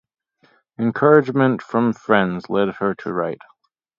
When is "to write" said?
2.95-3.37